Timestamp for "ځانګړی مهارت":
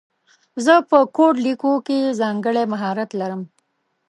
2.19-3.09